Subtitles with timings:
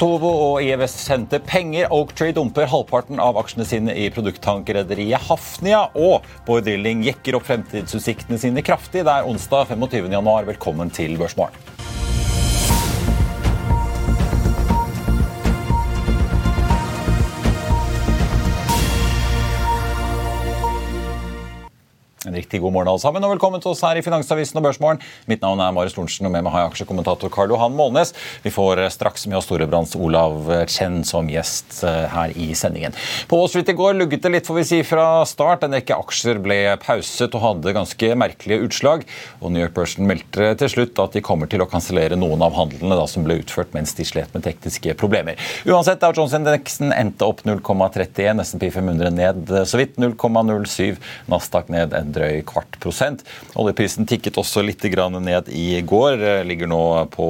[0.00, 1.90] Otovo og IEVS sendte penger.
[1.92, 5.82] Oaktree dumper halvparten av aksjene sine i produkttankrederiet Hafnia.
[5.92, 9.04] Og Bård Drilling jekker opp fremtidsutsiktene sine kraftig.
[9.04, 10.32] Det er onsdag 25.1.
[10.48, 11.79] Velkommen til Børsmorgen.
[22.28, 24.98] En riktig god morgen alle sammen, og velkommen til oss her i Finansavisen og Børsmorgen.
[25.30, 28.10] Mitt navn er Marius Lorentzen, og med meg har jeg aksjekommentator Karl Johan Målnes.
[28.44, 32.92] Vi får straks med oss Storebrands Olav Chen som gjest eh, her i sendingen.
[33.30, 35.64] På Wall Street i går lugget det litt, får vi si, fra start.
[35.64, 39.08] En rekke aksjer ble pauset og hadde ganske merkelige utslag.
[39.40, 42.52] Og New York Person meldte til slutt at de kommer til å kansellere noen av
[42.60, 45.40] handlene da, som ble utført mens de slet med tekniske problemer.
[45.64, 51.00] Uansett, Dow Jones-indeksen endte opp 0,31, SMP 500 ned så vidt 0,07,
[51.32, 53.24] Nasdaq ned en drøy kvart prosent.
[53.60, 56.44] Oljeprisen tikket også litt ned i går.
[56.48, 56.82] Ligger nå
[57.14, 57.28] på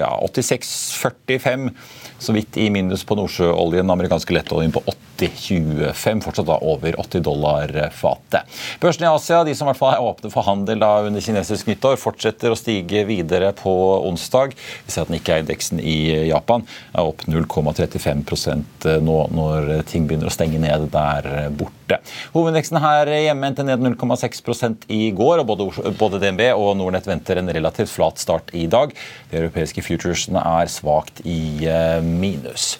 [0.00, 1.70] ja, 86,45
[2.18, 3.90] så vidt i minus på nordsjøoljen.
[3.92, 4.84] Amerikanske lettoljen på
[5.16, 8.58] 80,25, fortsatt da over 80 dollar fatet.
[8.80, 11.70] Børsene i Asia, de som i hvert fall er åpne for handel da under kinesisk
[11.70, 13.72] nyttår, fortsetter å stige videre på
[14.08, 14.56] onsdag.
[14.86, 20.60] Vi ser at Nikkei-indeksen i Japan er opp 0,35% nå når ting begynner å stenge
[20.62, 22.00] ned der borte.
[22.34, 27.40] Hovedindeksen her hjemme endte ned 0,6 i går, og både, både DNB og Nordnett venter
[27.40, 28.94] en relativt flat start i dag.
[29.30, 32.76] De europeiske futuresene er svakt i eh, minus.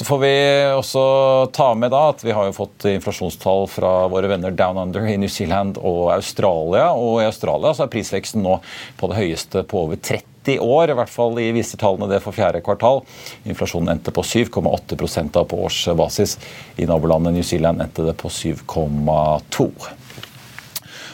[0.00, 1.00] Så får vi også
[1.52, 5.18] ta med da at vi har jo fått inflasjonstall fra våre venner Down Under i
[5.20, 6.86] New Zealand og Australia.
[6.96, 8.54] Og i Australia så er prisveksten nå
[8.96, 12.32] på det høyeste på over 30 år, i hvert fall i viser tallene det for
[12.32, 13.04] fjerde kvartal.
[13.44, 16.38] Inflasjonen endte på 7,8% på årsbasis.
[16.80, 19.68] I nabolandet New Zealand endte det på 7,2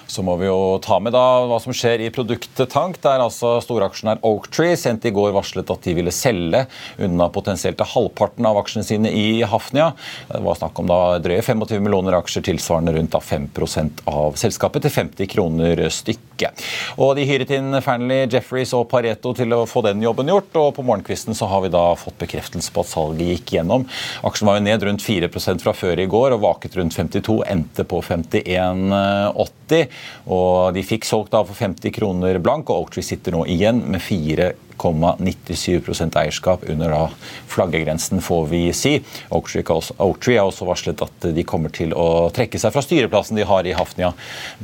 [0.06, 3.56] så må vi jo ta med da hva som skjer i produktet Tank, der altså
[3.64, 6.64] storaksjonær Oaktree sent i går varslet at de ville selge
[7.02, 9.92] unna potensielt halvparten av aksjene sine i Hafnia.
[10.30, 14.86] Det var snakk om da drøye 25 millioner aksjer, tilsvarende rundt da 5% av selskapet,
[14.86, 16.64] til 50 kroner stykket.
[17.02, 20.52] Og De hyret inn Fearnley, Jefferies og Pareto til å få den jobben gjort.
[20.60, 23.86] og På morgenkvisten så har vi da fått bekreftelse på at salget gikk gjennom.
[24.26, 25.30] Aksjen var jo ned rundt 4
[25.62, 29.95] fra før i går og vaket rundt 52, endte på 51,80.
[30.26, 34.00] Og de fikk solgt da for 50 kroner blank, og Oaktree sitter nå igjen med
[34.02, 37.04] 4,97% eierskap under da
[37.52, 38.94] flaggegrensen, får vi si.
[39.30, 43.62] Oaktree har også varslet at de kommer til å trekke seg fra styreplassen de har
[43.66, 44.10] i Hafnia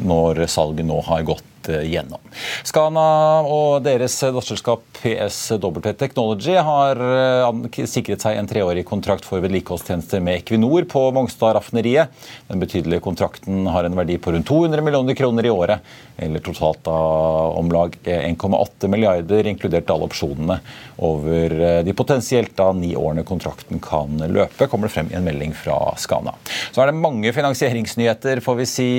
[0.03, 2.21] når salget nå har gått gjennom.
[2.67, 3.07] Skana
[3.47, 10.41] og deres datterselskap PSW Technology har eh, sikret seg en treårig kontrakt for vedlikeholdstjenester med
[10.41, 12.13] Equinor på Mongstad-raffineriet.
[12.49, 15.83] Den betydelige kontrakten har en verdi på rundt 200 millioner kroner i året,
[16.23, 20.59] eller totalt av om lag 1,8 milliarder, inkludert alle opsjonene
[21.03, 25.27] over eh, de potensielt da ni årene kontrakten kan løpe, kommer det frem i en
[25.27, 26.37] melding fra Skana.
[26.71, 28.91] Så er det mange finansieringsnyheter får vi si,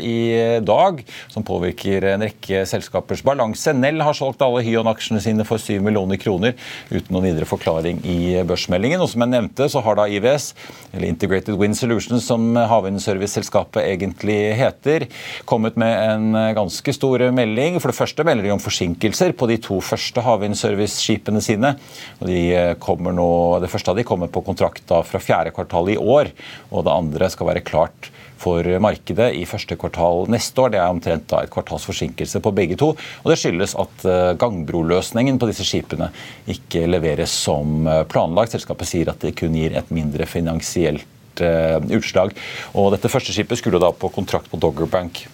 [0.00, 3.72] i dag som påvirker en rekke selskapers balanse.
[3.76, 6.56] Nell har solgt alle Hyon-aksjene sine for 7 millioner kroner
[6.90, 9.02] uten noen videre forklaring i børsmeldingen.
[9.02, 10.50] Og som jeg nevnte, så har da IVS,
[10.92, 15.06] eller Integrated Wind Solutions, som havvindserviceselskapet egentlig heter,
[15.48, 17.80] kommet med en ganske stor melding.
[17.80, 21.74] For det første melder de om forsinkelser på de to første havvindservice-skipene sine.
[22.20, 22.40] Og de
[22.82, 23.28] kommer nå,
[23.60, 26.30] Det første av de kommer på kontrakt da fra fjerde kvartal i år,
[26.70, 28.10] og det andre skal være klart
[28.40, 30.72] for markedet i første kvartal neste år.
[30.72, 32.92] Det er omtrent et kvartals forsinkelse på begge to.
[32.96, 36.10] og Det skyldes at eh, gangbroløsningen på disse skipene
[36.50, 38.56] ikke leveres som eh, planlagt.
[38.56, 42.34] Selskapet sier at det kun gir et mindre finansielt eh, utslag.
[42.74, 45.26] Og dette første skipet skulle da på kontrakt på Doggerbank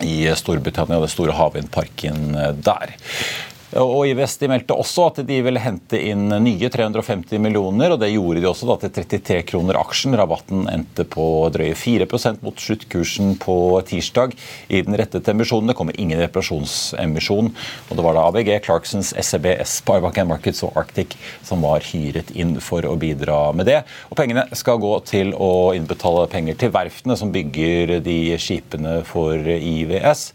[0.00, 2.30] i Storbritannia, det store havvindparken
[2.64, 2.94] der.
[3.78, 8.42] Og de meldte også at de ville hente inn nye 350 millioner, og det gjorde
[8.42, 10.16] de også da til 33 kroner aksjen.
[10.18, 11.24] Rabatten endte på
[11.54, 12.08] drøye 4
[12.42, 13.56] mot sluttkursen på
[13.86, 14.34] tirsdag.
[14.68, 17.52] I den rettede emisjonen det kommer ingen reparasjonsemisjon.
[17.88, 21.14] og Det var da ABG, Clarksons, SEB, Sparebank Markets og Arctic
[21.46, 23.84] som var hyret inn for å bidra med det.
[24.10, 29.38] Og Pengene skal gå til å innbetale penger til verftene som bygger de skipene for
[29.38, 30.26] IWS.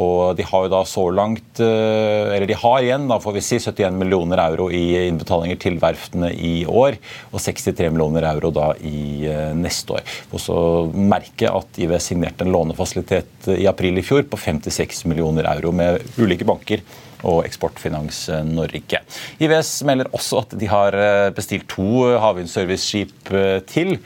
[0.00, 3.42] Og de har jo da så langt eh, Eller de har igjen, da får vi
[3.44, 6.98] si, 71 millioner euro i innbetalinger til verftene i år.
[7.30, 10.12] Og 63 millioner euro da i eh, neste år.
[10.32, 10.58] Og så
[10.94, 16.02] merke at IV signerte en lånefasilitet i april i fjor på 56 millioner euro med
[16.18, 16.84] ulike banker
[17.24, 19.00] og Eksportfinans Norge.
[19.40, 23.34] IVS melder også at de har eh, bestilt to havvindserviceskip
[23.70, 23.98] til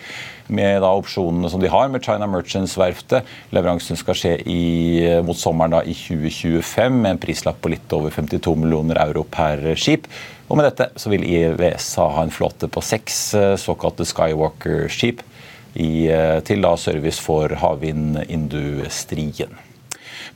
[0.49, 3.29] med da opsjonene som de har med China Merchants-verftet.
[3.55, 4.62] Leveransen skal skje i,
[5.25, 9.62] mot sommeren da i 2025 med en prislapp på litt over 52 millioner euro per
[9.79, 10.09] skip.
[10.49, 15.21] Og med dette så vil IWS ha en flåte på seks eh, såkalte Skywalker-skip
[15.77, 19.53] eh, til da service for havvindindustrien.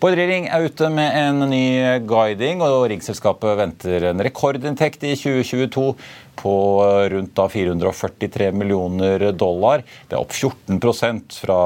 [0.02, 1.64] Bård Ring er ute med en ny
[2.10, 5.92] guiding, og Riggselskapet venter en rekordinntekt i 2022
[6.38, 6.54] på
[7.10, 9.82] rundt 443 millioner dollar.
[10.08, 11.58] Det er opp 14% fra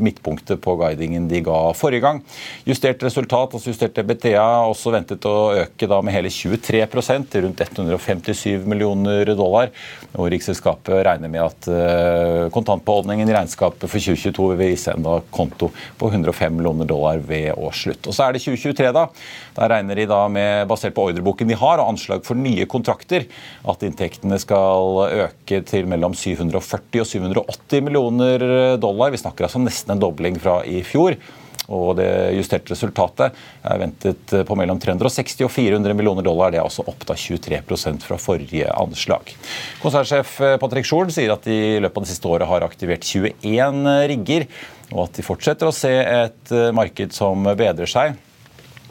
[0.00, 2.22] midtpunktet på guidingen de ga forrige gang.
[2.68, 6.86] Justert resultat, altså justert EBTA, også ventet å øke med hele 23
[7.30, 9.70] til rundt 157 millioner dollar.
[10.16, 15.70] Og Riksselskapet regner med at eh, kontantbeholdningen i regnskapet for 2022 vil vise en konto
[15.98, 18.06] på 105 millioner dollar ved årsslutt.
[18.06, 19.06] Og så er det 2023, da.
[19.56, 23.26] Der regner de da med, basert på ordreboken de har, og anslag for nye kontrakter,
[23.70, 28.48] at inntektene skal øke til mellom 740 og 780 millioner
[28.80, 29.12] dollar.
[29.14, 31.18] Vi snakker altså nesten en dobling fra i fjor.
[31.70, 36.50] Og det justerte resultatet er ventet på mellom 360 og 400 millioner dollar.
[36.50, 39.30] Det er også opp da 23% fra forrige anslag.
[39.82, 43.86] Konsernsjef Patrick Schorn sier at de i løpet av det siste året har aktivert 21
[44.10, 44.48] rigger,
[44.90, 48.18] og at de fortsetter å se et marked som bedrer seg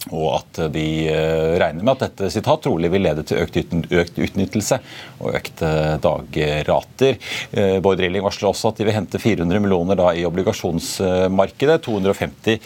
[0.07, 4.79] og at de eh, regner med at dette sitat, trolig vil lede til økt, utnyttelse
[5.19, 5.71] og økte
[6.03, 7.19] dagrater.
[7.51, 12.59] Eh, Bård Rilling varsler også at de vil hente 400 millioner i obligasjonsmarkedet, 250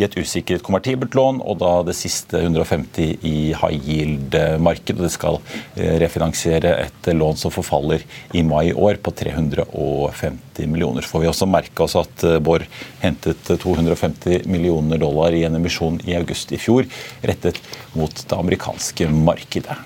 [0.00, 5.06] i et usikret konvertibelt lån, og da det siste 150 i high yield-markedet.
[5.06, 5.40] Det skal
[5.76, 8.04] eh, refinansiere et lån som forfaller
[8.34, 11.06] i mai i år, på 350 millioner.
[11.06, 12.66] Får vi også merke oss at Bård
[13.00, 16.79] hentet 250 millioner dollar i en emisjon i august i fjor
[17.26, 17.60] rettet
[17.96, 19.78] mot det amerikanske markedet.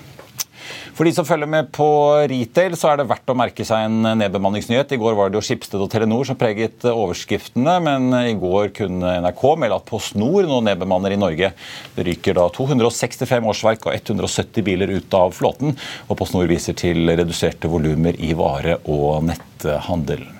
[0.95, 1.85] For de som følger med på
[2.31, 4.93] retail, så er det verdt å merke seg en nedbemanningsnyhet.
[4.95, 9.17] I går var det jo Skipsted og Telenor som preget overskriftene, men i går kunne
[9.25, 11.51] NRK melde at PostNord nå nedbemanner i Norge.
[11.97, 15.75] Det ryker da 265 årsverk og 170 biler ut av flåten,
[16.07, 20.34] og PostNord viser til reduserte volumer i vare- og netthandelen.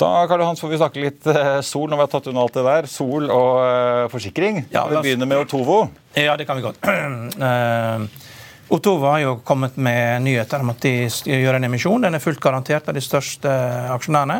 [0.00, 2.54] Da Karl Hans, får vi snakke litt eh, sol når vi har tatt unna alt
[2.56, 2.86] det der.
[2.88, 4.62] Sol og uh, forsikring.
[4.72, 5.82] Ja, vi begynner med Otovo.
[6.16, 6.80] Ja, det kan vi godt.
[6.88, 8.06] Uh,
[8.76, 12.00] Otovo har jo kommet med nyheter om at de gjør en emisjon.
[12.06, 13.52] Den er fullt garantert av de største
[13.92, 14.38] aksjonærene.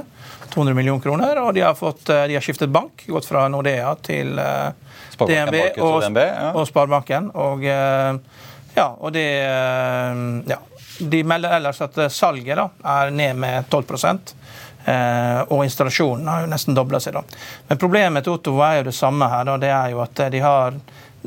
[0.54, 1.42] 200 millioner kroner.
[1.44, 3.04] Og de har, fått, de har skiftet bank.
[3.10, 4.72] Gått fra Nordea til uh,
[5.20, 6.48] DNB og, og, DNB, ja.
[6.54, 7.28] og Sparebanken.
[7.36, 9.28] Og, ja, og det
[10.48, 10.62] ja.
[11.00, 16.48] De melder ellers at salget da, er ned med 12 Eh, og installasjonen har jo
[16.50, 17.14] nesten dobla seg.
[17.14, 17.22] da.
[17.68, 19.44] Men problemet til Otto er jo det samme her.
[19.44, 19.56] Da.
[19.60, 20.78] Det er jo at de har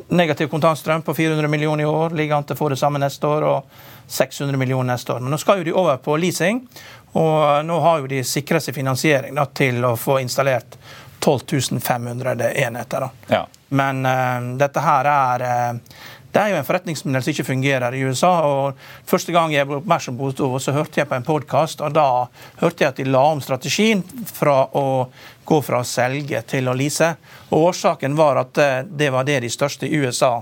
[0.09, 2.15] negativ kontantstrøm på 400 millioner i år.
[2.17, 3.45] Ligger an til å få det samme neste år.
[3.51, 5.19] og 600 millioner neste år.
[5.19, 6.67] Men nå skal jo de over på leasing,
[7.13, 10.77] og nå har jo de sikra seg finansiering da, til å få installert
[11.23, 13.07] 12 500 enheter.
[13.31, 13.45] Ja.
[13.73, 16.01] Men uh, dette her er uh,
[16.33, 18.31] det er jo en forretningsmodell som ikke fungerer i USA.
[18.41, 21.93] og Første gang jeg ble oppmerksom på det, så hørte jeg på en podkast, og
[21.93, 22.07] da
[22.61, 24.01] hørte jeg at de la om strategien
[24.33, 24.85] fra å
[25.45, 27.11] gå fra å selge til å lease.
[27.51, 30.39] Og Årsaken var at eh, det var det de største i USA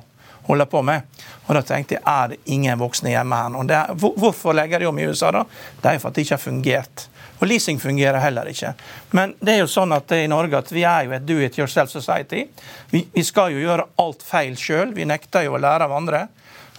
[0.48, 1.04] holder på med.
[1.48, 3.66] Og Da tenkte jeg er det ingen voksne hjemme her nå.
[4.16, 5.32] hvorfor legger de om i USA?
[5.32, 5.44] da?
[5.82, 7.08] Det er jo for at det ikke har fungert.
[7.42, 8.76] Og leasing fungerer heller ikke.
[9.18, 11.58] Men det er jo sånn at i Norge at vi er jo et do it
[11.58, 12.46] yourself society.
[12.92, 14.94] Vi, vi skal jo gjøre alt feil sjøl.
[14.94, 16.28] Vi nekter jo å lære av andre.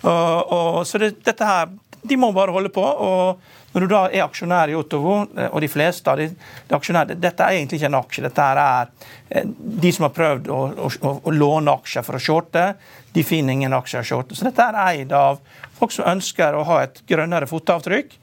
[0.03, 2.83] Og, og, så det, dette her de må bare holde på.
[2.83, 3.41] og
[3.73, 7.19] Når du da er aksjonær i Otovo, eh, og de fleste av de, de aksjonærer
[7.21, 8.25] Dette er egentlig ikke en aksje.
[8.27, 8.91] Dette er
[9.31, 9.51] eh,
[9.85, 12.73] de som har prøvd å, å, å låne aksjer for å shorte.
[13.15, 14.39] De finner ingen aksjer å shorte.
[14.39, 15.39] Så dette er eid av
[15.79, 18.17] folk som ønsker å ha et grønnere fotavtrykk.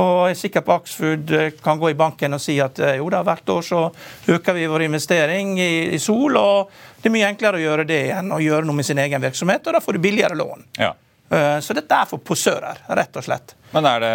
[0.00, 3.10] Og jeg er sikker på Axfood eh, kan gå i banken og si at jo
[3.14, 3.84] da, hvert år så
[4.30, 8.02] øker vi vår investering i, i sol, og det er mye enklere å gjøre det
[8.14, 10.66] enn å gjøre noe med sin egen virksomhet, og da får du billigere lån.
[10.78, 10.92] Ja.
[11.30, 13.54] Eh, så dette er for posører, rett og slett.
[13.70, 14.14] Men er det,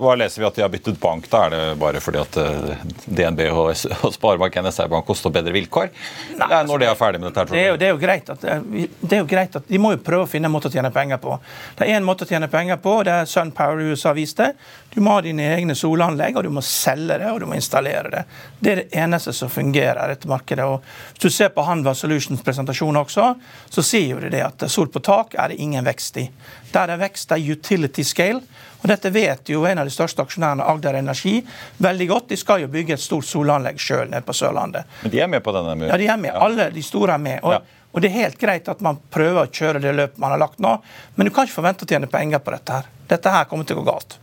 [0.00, 1.26] hva leser vi at de har byttet bank?
[1.28, 1.42] da?
[1.46, 3.74] Er det bare fordi at eh, DNB og,
[4.06, 5.90] og Sparebank NSR-bank koster bedre vilkår?
[6.38, 7.44] Nei, det er når de er ferdig med dette?
[7.52, 9.80] Det er, jo, det, er jo greit at, eh, det er jo greit at De
[9.82, 11.36] må jo prøve å finne en måte å tjene penger på.
[11.76, 14.48] Det er én måte å tjene penger på, det er SunPower i USA viste.
[14.94, 18.14] Du må ha dine egne solanlegg, og du må selge det og du må installere
[18.14, 18.24] det.
[18.58, 20.64] Det er det eneste som fungerer i dette markedet.
[20.64, 20.80] Og
[21.12, 23.28] hvis du ser på Hanva Solutions presentasjon også,
[23.68, 26.26] så sier jo de det at sol på tak er det ingen vekst i.
[26.72, 28.40] Der det er vekst, er utility scale.
[28.80, 31.36] Og Dette vet jo en av de største aksjonærene, Agder Energi,
[31.84, 32.30] veldig godt.
[32.32, 34.88] De skal jo bygge et stort solanlegg sjøl nede på Sørlandet.
[35.02, 35.76] Men de er med på denne?
[35.90, 36.32] Ja, de er med.
[36.32, 36.46] Ja.
[36.46, 37.42] Alle de store er med.
[37.44, 37.84] Og, ja.
[37.90, 40.62] og, det er helt greit at man prøver å kjøre det løpet man har lagt
[40.64, 40.78] nå,
[41.16, 42.90] men du kan ikke forvente å tjene penger på dette her.
[43.10, 44.18] Dette her kommer til å gå galt.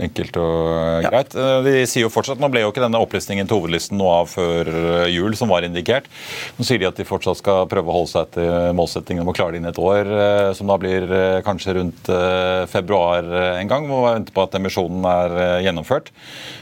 [0.00, 1.10] Enkelt og ja.
[1.10, 1.34] greit.
[1.36, 4.30] Eh, de sier jo fortsatt, Nå ble jo ikke denne opplistingen til hovedlisten noe av
[4.32, 6.08] før eh, jul, som var indikert.
[6.56, 9.36] Nå sier de at de fortsatt skal prøve å holde seg til målsettingen om å
[9.36, 11.08] klare det innen et år, eh, som da blir
[11.44, 12.08] kanskje rundt
[12.70, 13.26] februar
[13.58, 13.86] en gang.
[13.88, 16.10] Må vente på at emisjonen er gjennomført.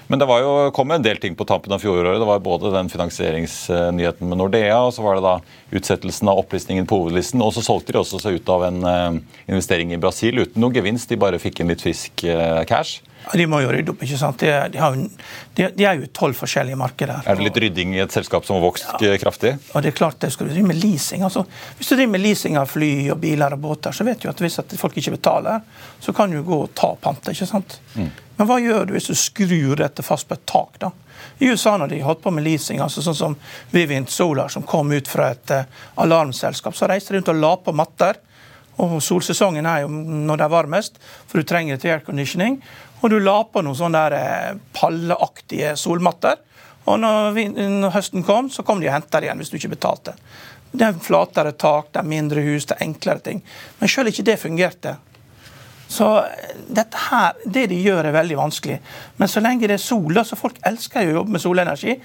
[0.09, 2.19] Men det var jo, kom en del ting på tampen av fjoråret.
[2.21, 5.35] Det var både den finansieringsnyheten med Nordea, og så var det da
[5.79, 7.43] utsettelsen av opplistingen på hovedlisten.
[7.45, 8.81] Og så solgte de også seg ut av en
[9.47, 11.11] investering i Brasil uten noe gevinst.
[11.13, 12.25] De bare fikk inn litt frisk
[12.71, 13.03] cash.
[13.35, 14.03] De må jo rydde opp.
[14.05, 14.41] ikke sant?
[14.41, 14.97] De, de, har,
[15.59, 17.27] de, er jo tolv forskjellige markeder.
[17.27, 19.17] Er det litt rydding i et selskap som har vokst ja.
[19.21, 19.57] kraftig?
[19.73, 21.25] Og det er klart det skal du drive med leasing.
[21.27, 21.45] altså
[21.79, 24.41] Hvis du driver med leasing av fly og biler og båter, så vet du at
[24.45, 25.61] hvis folk ikke betaler,
[26.01, 27.37] så kan du gå og ta panter.
[27.37, 27.81] ikke sant?
[27.95, 28.09] Mm.
[28.39, 30.79] Men hva gjør du hvis du skrur dette fast på et tak?
[30.79, 30.93] da?
[31.39, 33.37] I USA når de holdt på med leasing, altså sånn som
[33.75, 37.53] Vivint Solar, som kom ut fra et uh, alarmselskap, så reiste de rundt og la
[37.63, 38.21] på matter.
[38.79, 42.61] Og solsesongen er jo når det er varmest, for du trenger det til airconditioning.
[43.01, 46.41] Og du la på noen sånne der eh, palleaktige solmatter.
[46.89, 49.75] Og når, når, høsten kom, så kom de og henta det igjen hvis du ikke
[49.77, 50.15] betalte.
[50.71, 53.45] Det er flatere tak, det er mindre hus, det er enklere ting.
[53.79, 54.97] Men sjøl ikke det fungerte.
[55.89, 58.79] Så eh, dette her, det de gjør, er veldig vanskelig.
[59.17, 61.97] Men så lenge det er sol, så folk elsker jo å jobbe med solenergi.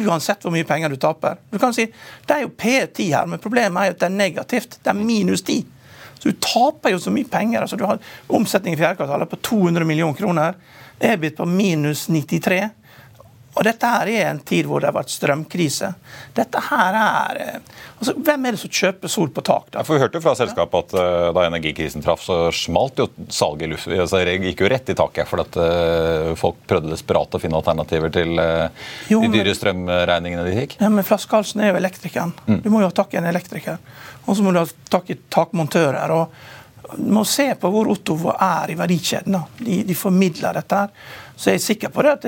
[0.00, 1.38] Uansett hvor mye penger du taper.
[1.52, 1.86] Du kan si,
[2.26, 4.80] Det er jo P10 her, men problemet er jo at det er negativt.
[4.82, 5.60] Det er minus 10.
[6.18, 7.60] Så du taper jo så mye penger.
[7.60, 10.58] altså Du har omsetning i fjerde kvartal på 200 millioner kroner.
[11.00, 12.68] EBIT på minus 93.
[13.58, 15.90] Og dette her er en tid hvor det har vært strømkrise.
[16.36, 19.72] Dette her er eh, altså Hvem er det som kjøper sol på tak?
[19.72, 19.80] da?
[19.80, 23.66] Ja, for Vi hørte fra selskapet at uh, da energikrisen traff, så smalt jo salget
[23.66, 23.90] i luft.
[23.90, 25.26] Altså, det gikk jo rett i taket.
[25.30, 28.68] For at uh, folk prøvde desperat å finne alternativer til uh,
[29.10, 30.78] jo, de dyre strømregningene de fikk.
[30.78, 32.36] Ja, Men flaskehalsen er jo elektrikeren.
[32.46, 32.62] Mm.
[32.62, 33.82] Du må jo ha tak i en elektriker.
[34.28, 36.14] Og så må du ha tak i takmontører.
[36.14, 39.40] og Du må se på hvor Ottovo er i verdikjeden.
[39.58, 40.84] De, de, formidler dette.
[40.84, 41.16] her.
[41.38, 42.26] Så jeg er sikker på det at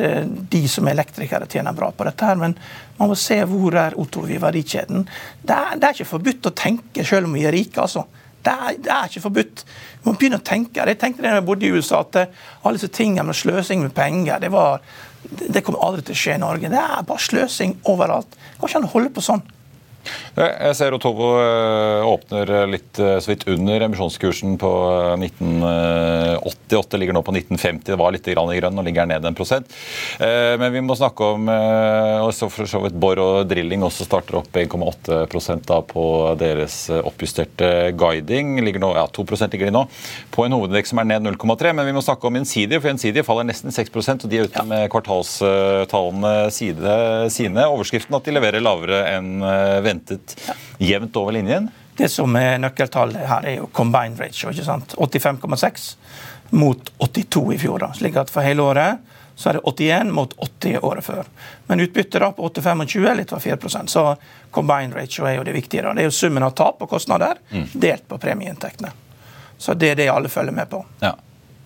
[0.53, 2.25] de som er elektrikere, tjener bra på dette.
[2.25, 2.55] her, Men
[2.99, 5.07] man må se hvor er Ottovo i verdikjeden.
[5.43, 7.81] Det er, det er, ikke forbudt å tenke selv om vi er rike.
[7.81, 8.07] altså.
[8.41, 9.65] Det er, det er, ikke forbudt.
[9.99, 10.87] Vi må begynne å tenke.
[10.87, 12.21] Jeg tenkte da jeg bodde i USA, at
[12.63, 14.81] alle disse tingene med sløsing med penger det var,
[15.27, 16.71] det kommer aldri til å skje i Norge.
[16.71, 18.31] Det er bare sløsing overalt.
[18.31, 19.43] Det går ikke an å holde på sånn.
[20.39, 24.71] Jeg ser Otovo eh, åpner litt eh, så vidt under emisjonskursen på
[25.19, 26.95] 1988.
[26.95, 27.83] Eh, ligger nå på 1950.
[27.91, 29.67] Det var litt i grønn, og ligger ned en prosent.
[30.21, 34.55] Men vi må snakke om også for så vidt Borr og drilling også starter opp
[34.57, 36.05] 1,8% på
[36.39, 38.59] deres oppjusterte guiding.
[38.65, 39.85] Ligger nå, ja, 2 ligger de nå
[40.35, 41.75] på en hovedindeks som er ned 0,3.
[41.75, 44.67] Men vi må snakke om Insidio, for Insidio faller nesten 6% og de er ute
[44.69, 47.67] med kvartalstallene sine.
[47.67, 49.31] Overskriften at de leverer lavere enn
[49.85, 51.69] ventet ventet jevnt over linjen?
[51.97, 54.51] Det som er nøkkeltallet her, er jo combined ratio.
[54.51, 54.95] ikke sant?
[54.97, 55.97] 85,6
[56.51, 57.79] mot 82 i fjor.
[57.79, 58.99] da, slik at For hele året
[59.37, 61.25] så er det 81 mot 80 året før.
[61.67, 64.17] Men utbyttet da på 8,25 er litt over 4% Så
[64.51, 65.83] combined ratio er jo det viktige.
[65.83, 65.95] da.
[65.95, 67.67] Det er jo summen av tap og kostnader mm.
[67.73, 68.93] delt på premieinntektene.
[69.59, 70.85] Så det er det alle følger med på.
[71.01, 71.15] Ja,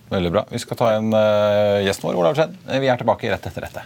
[0.09, 0.45] Veldig bra.
[0.49, 2.53] Vi skal ta en uh, gjest vår, Olav Skjenn.
[2.69, 3.85] Vi er tilbake rett etter dette.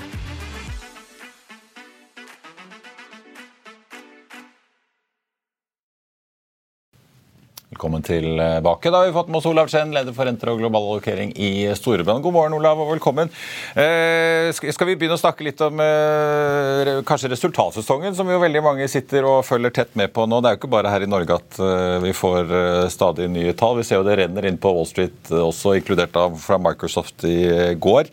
[7.71, 8.91] Velkommen tilbake.
[8.91, 11.69] Da har vi fått med oss Olav Chen, leder for renter og global allokering i
[11.79, 12.19] Storebrand.
[12.25, 13.31] God morgen, Olav, og velkommen.
[13.79, 18.89] Eh, skal vi begynne å snakke litt om eh, kanskje resultatsesongen, som jo veldig mange
[18.91, 20.41] sitter og følger tett med på nå.
[20.41, 23.55] Det er jo ikke bare her i Norge at eh, vi får eh, stadig nye
[23.55, 23.79] tall.
[23.79, 27.23] Vi ser jo det renner inn på Wall Street eh, også, inkludert av fra Microsoft
[27.23, 27.39] i
[27.79, 28.11] går.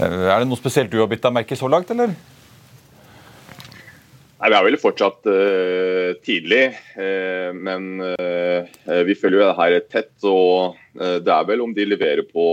[0.00, 2.16] Eh, er det noe spesielt du har bitt deg merke så langt, eller?
[4.38, 9.78] Nei, Vi er vel fortsatt uh, tidlig, uh, men uh, vi følger jo det her
[9.90, 10.12] tett.
[10.22, 12.44] og Det er vel om de leverer på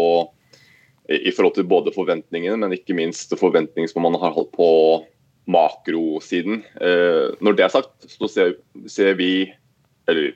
[1.05, 4.69] i forhold til både forventningene, men ikke minst forventningene som man har holdt på
[5.53, 6.63] makrosiden.
[7.45, 8.55] Når det er sagt, så ser,
[8.89, 9.45] ser vi,
[10.09, 10.33] eller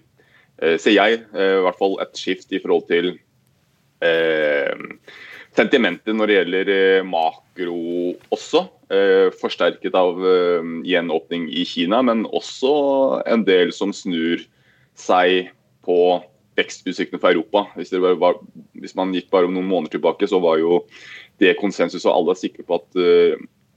[0.78, 3.16] ser jeg i hvert fall et skift i forhold til
[5.58, 7.80] sentimentet når det gjelder makro
[8.34, 8.66] også.
[8.90, 12.74] Eh, forsterket av eh, gjenåpning i Kina, men også
[13.30, 14.42] en del som snur
[14.98, 15.52] seg
[15.86, 16.00] på
[16.60, 17.68] vekstutsiktene for Europa.
[17.78, 18.42] Hvis, var,
[18.82, 20.82] hvis, man gikk bare noen måneder tilbake, så var jo
[21.40, 23.00] det konsensus, og alle er sikre på at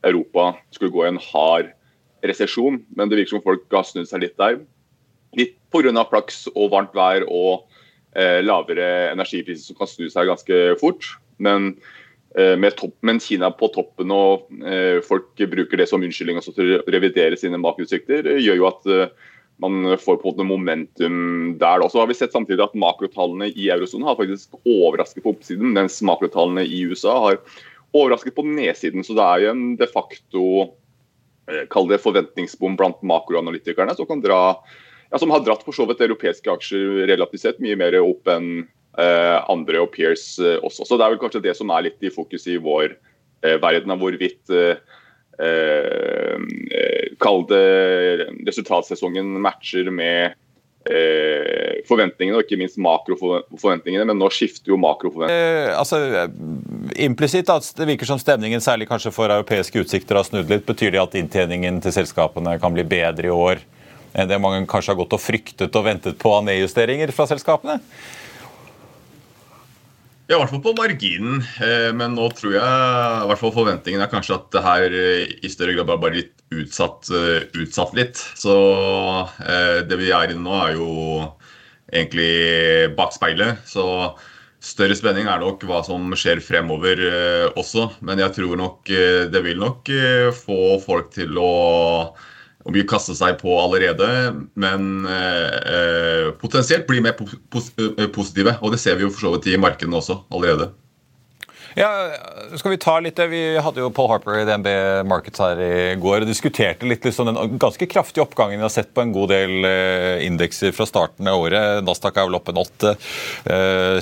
[0.02, 1.70] Europa skulle gå i en hard
[2.26, 2.80] resesjon.
[2.96, 4.60] Men det virker som folk har snudd seg litt der.
[5.38, 6.04] Litt pga.
[6.08, 7.64] flaks og varmt vær og
[8.16, 11.06] eh, lavere energipriser som kan snu seg ganske fort.
[11.38, 11.74] Men
[12.38, 16.78] Eh, med, topp, med, Kina på toppen og eh, folk bruker det som unnskyldning til
[16.78, 18.88] å revidere sine makroutsikter, eh, gjør jo at
[19.62, 21.18] man får på en momentum
[21.60, 21.84] der.
[21.92, 26.00] Så har vi sett samtidig at makrotallene i eurosonen har faktisk overrasket på oppsiden, mens
[26.02, 27.36] makrotallene i USA har
[27.92, 29.04] overrasket på nedsiden.
[29.04, 30.46] Så det er jo en de facto
[31.70, 34.40] kall det forventningsbom blant makroanalytikerne som, dra,
[35.12, 38.64] ja, som har dratt for så vidt europeiske aksjer relativt sett mye mer opp enn
[38.92, 40.84] andre og peers eh, også.
[40.84, 42.92] Så Det er vel kanskje det som er litt i fokus i vår
[43.44, 44.58] eh, verden, av hvorvidt
[47.22, 50.36] Kall det resultatsesongen matcher med
[50.82, 54.06] Eh, forventningene, og ikke minst makroforventningene.
[54.08, 55.68] Men nå skifter jo makroforventningene.
[55.68, 56.00] Eh, altså,
[56.98, 60.66] Implisitt at det virker som stemningen, særlig kanskje for europeiske utsikter, har snudd litt.
[60.66, 63.62] Betyr det at inntjeningen til selskapene kan bli bedre i år
[64.12, 67.78] enn det mange kanskje har gått og fryktet og ventet på av nedjusteringer fra selskapene?
[70.32, 71.42] Ja, i hvert fall på marginen.
[71.60, 75.34] Eh, men nå tror jeg i hvert fall forventningen er kanskje at det her eh,
[75.44, 78.16] i større grad bare litt utsatt, eh, utsatt litt.
[78.40, 78.54] Så
[79.90, 80.88] det vi er inne nå, er jo
[81.92, 83.60] egentlig bak speilet.
[83.68, 83.84] Så
[84.64, 87.04] større spenning er nok hva som skjer fremover
[87.52, 87.90] også.
[88.00, 89.92] Men jeg tror nok det vil nok
[90.38, 91.52] få folk til å
[92.62, 94.08] og mye kaste seg på allerede,
[94.54, 98.56] men eh, eh potensielt bli mer eh, positive.
[98.62, 100.72] Og det ser vi jo for så vidt i markedene også allerede.
[101.72, 101.88] Ja,
[102.56, 103.16] skal Vi ta litt?
[103.16, 104.68] Vi hadde jo Paul Harper i DNB
[105.08, 108.92] Markets her i går og diskuterte litt liksom den ganske kraftige oppgangen vi har sett
[108.92, 111.80] på en god del eh, indekser fra starten av året.
[111.86, 112.92] Nasdaq er vel opp en åtte.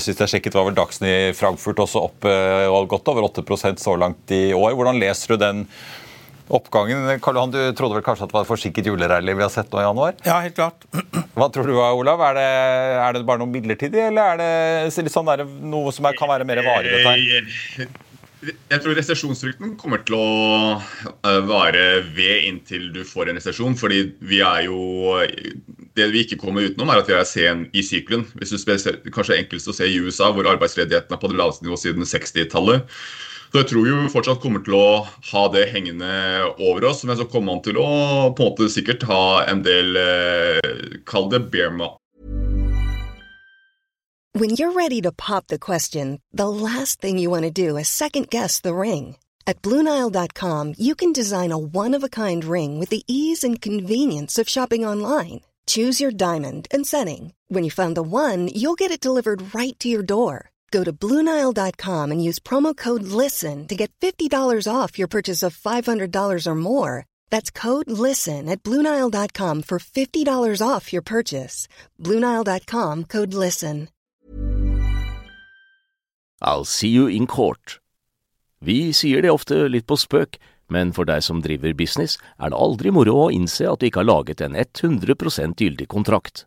[0.02, 3.94] Sist jeg sjekket var vel Dagsen i Frankfurt også opp eh, godt over 8% så
[4.02, 4.74] langt i år.
[4.74, 5.64] Hvordan leser du den
[6.50, 7.06] oppgangen.
[7.22, 9.70] Karl Johan, du trodde vel kanskje at det var et forsinket julerally vi har sett
[9.72, 10.18] nå i januar?
[10.26, 10.84] Ja, helt klart.
[11.38, 12.22] Hva tror du, Olav?
[12.30, 12.50] Er det,
[13.06, 16.30] er det bare noe midlertidig, eller er det litt sånn der, noe som er, kan
[16.30, 16.94] være mer varig?
[17.00, 17.88] Dette
[18.40, 20.28] Jeg tror resesjonsfrykten kommer til å
[20.80, 21.86] eh, vare
[22.16, 23.76] ved inntil du får en resesjon.
[23.76, 25.20] fordi vi er jo
[25.96, 28.24] Det vi ikke kommer utenom, er at vi er sen i sykelen.
[28.40, 31.66] Hvis du spesielt, kanskje enklest å se i USA, hvor arbeidsledigheten er på det laveste
[31.66, 32.88] nivået siden 60-tallet.
[33.50, 36.10] Så jeg tror jo fortsatt kommer til å ha det hengende
[36.62, 37.02] over oss.
[37.04, 37.88] Men så kommer man til å
[38.36, 41.42] på en måte sikkert ha en del eh, Kall det
[44.32, 47.88] When you're ready to pop the question, the last thing you want to do is
[47.88, 49.16] second guess the ring.
[49.46, 54.86] At BlueNile.com you can design a one-of-a-kind ring with the ease and convenience of shopping
[54.86, 55.40] online.
[55.66, 57.32] Choose your diamond and setting.
[57.48, 60.49] When you find the one, you'll get it delivered right to your door.
[60.70, 64.30] Go to Bluenile.com and use promo code LISTEN to get $50
[64.72, 67.06] off your purchase of $500 or more.
[67.30, 71.66] That's code LISTEN at Bluenile.com for $50 off your purchase.
[71.98, 73.88] Bluenile.com code LISTEN.
[76.42, 77.80] I'll see you in court.
[78.60, 80.38] Vi sier det ofte litt på spøk,
[80.72, 84.00] men for deg som driver business, er det aldri moro å innse at du ikke
[84.00, 86.46] har laget en 100 gyldig kontrakt.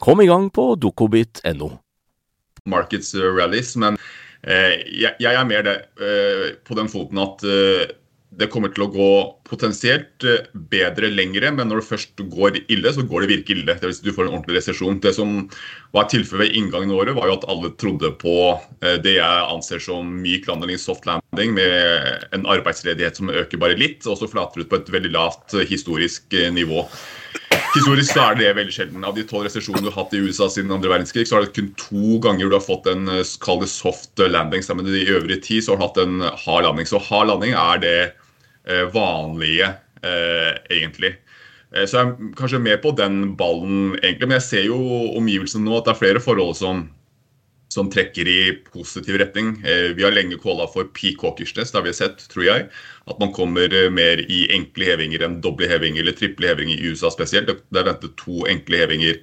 [0.00, 1.74] Kom i gang på dokobit.no.
[2.70, 3.98] Markets rallies, men
[4.42, 7.90] eh, jeg, jeg, er mer det, eh, på den foten at eh,
[8.40, 9.10] det kommer til å gå
[9.48, 13.76] potensielt eh, bedre lengre, men når det først går ille, så går det virkelig ille.
[13.76, 15.00] Det vil si du får en ordentlig resesjon.
[15.02, 15.34] Det som
[15.96, 19.46] var tilfellet ved inngangen av året, var jo at alle trodde på eh, det jeg
[19.50, 24.30] anser som myk landing, soft landing, med en arbeidsledighet som øker bare litt, og så
[24.30, 26.86] flater ut på et veldig lavt eh, historisk nivå.
[27.74, 29.04] Historisk så er det veldig sjelden.
[29.06, 31.54] Av de tolv resesjonene du har hatt i USA siden andre verdenskrig, så har det
[31.54, 33.06] kun to ganger du har fått en
[33.44, 34.64] kall det soft landing.
[34.66, 36.88] Sammen med de øvrige ti så har du hatt en hard landing.
[36.90, 38.00] Så hard landing er det
[38.68, 39.66] Eh, vanlige,
[40.02, 41.14] eh, egentlig.
[41.74, 44.28] Eh, så jeg er kanskje med på den ballen, egentlig.
[44.28, 44.78] Men jeg ser jo
[45.16, 46.90] omgivelsene nå at det er flere forhold som,
[47.70, 48.40] som trekker i
[48.72, 49.52] positiv retning.
[49.62, 52.64] Vi har lenge kåla for peak hawkishness, det har vi sett, tror jeg.
[53.06, 57.12] At man kommer mer i enkle hevinger enn doble hevinger eller triple hevinger i USA
[57.14, 57.46] spesielt.
[57.70, 59.22] Det er ventet to enkle hevinger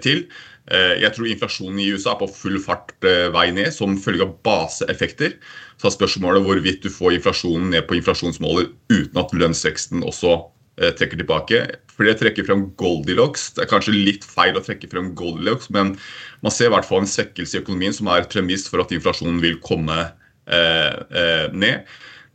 [0.00, 0.24] til.
[0.72, 4.24] Eh, jeg tror inflasjonen i USA er på full fart eh, vei ned som følge
[4.24, 5.36] av baseeffekter.
[5.76, 10.46] Så er spørsmålet hvorvidt du får inflasjonen ned på inflasjonsmålet uten at lønnsveksten også eh,
[10.74, 11.58] trekker tilbake.
[11.94, 13.52] Jeg trekker frem Goldilocks.
[13.54, 15.92] Det er kanskje litt feil å trekke frem Goldilocks, men
[16.42, 18.94] man ser i hvert fall en svekkelse i økonomien som er et premiss for at
[18.94, 21.86] inflasjonen vil komme eh, eh, ned.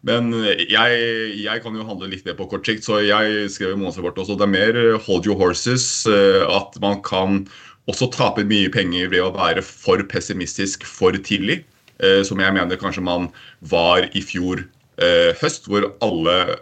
[0.08, 1.00] Men jeg,
[1.36, 4.38] jeg, kan jo handle litt mer på kort sikt, så jeg skrev i månedsrapport også.
[4.40, 6.08] Det er mer hold your horses.
[6.08, 7.44] At man kan
[7.90, 11.62] også tape mye penger ved å være for pessimistisk for tidlig.
[12.00, 13.28] Eh, som jeg mener kanskje man
[13.72, 14.64] var i fjor
[15.04, 16.58] eh, høst, hvor alle eh,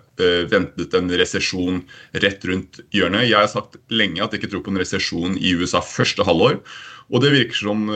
[0.52, 1.82] ventet en resesjon
[2.18, 3.28] rett rundt hjørnet.
[3.30, 6.62] Jeg har sagt lenge at jeg ikke tror på en resesjon i USA første halvår.
[7.08, 7.88] Og det virker som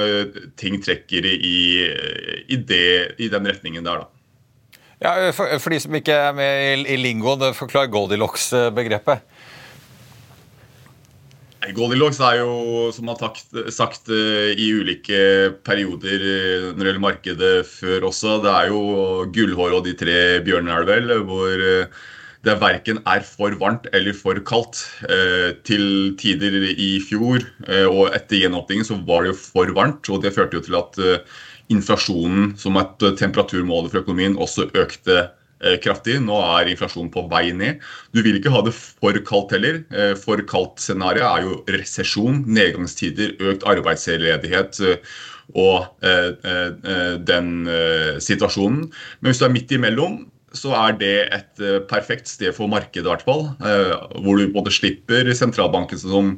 [0.55, 1.57] ting trekker i,
[2.47, 4.21] i, det, i den retningen der, da.
[5.01, 9.23] Ja, for, for, de som ikke er med i, i lingoen, forklar Goldilocks-begrepet.
[11.69, 12.53] Goldilocks er jo,
[12.89, 13.35] som man har
[13.69, 15.19] sagt eh, i ulike
[15.65, 18.79] perioder eh, når det gjelder markedet før også, det er jo
[19.35, 22.01] gullhår og de tre bjørnene, er det vel, hvor eh,
[22.41, 24.79] det verken er for varmt eller for kaldt.
[25.67, 25.83] Til
[26.17, 27.43] tider i fjor
[27.85, 30.97] og etter gjenåpningen så var det jo for varmt, og det førte jo til at
[31.69, 35.27] inflasjonen som et temperaturmål for økonomien også økte
[35.83, 36.17] kraftig.
[36.23, 37.81] Nå er inflasjonen på vei ned.
[38.15, 39.81] Du vil ikke ha det for kaldt heller.
[39.93, 45.15] Eh, for kaldt scenario er jo resesjon, nedgangstider, økt arbeidsledighet eh,
[45.51, 45.89] og
[47.27, 47.47] den
[48.23, 48.85] situasjonen.
[49.19, 50.21] Men hvis du er midt imellom,
[50.55, 53.43] så er det et perfekt sted for markedet, i hvert fall.
[53.59, 56.31] Hvor du både slipper sentralbanken som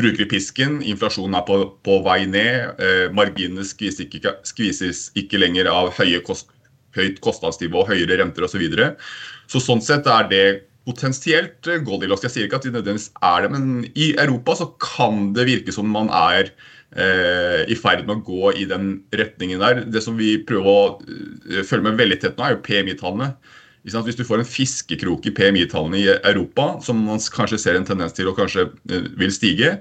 [0.00, 2.80] bruker pisken, inflasjonen er på, på vei ned,
[3.12, 6.53] marginene skvises ikke, skvises ikke lenger av høye kost,
[6.96, 8.56] høyt kostnadsnivå, høyere renter osv.
[8.56, 8.94] Så, videre.
[9.50, 10.46] så sånn sett er det
[10.84, 12.26] potensielt Goldilocks.
[12.26, 15.74] Jeg sier ikke at de nødvendigvis er det, men i Europa så kan det virke
[15.74, 16.50] som man er
[16.92, 19.84] eh, i ferd med å gå i den retningen der.
[19.88, 23.32] Det som vi prøver å uh, følge med veldig tett nå, er jo PMI-tallene.
[23.84, 28.16] Hvis du får en fiskekrok i PMI-tallene i Europa, som man kanskje ser en tendens
[28.16, 29.78] til å kanskje uh, vil stige,